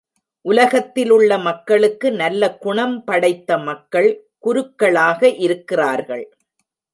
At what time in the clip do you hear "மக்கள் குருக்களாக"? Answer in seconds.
3.57-5.39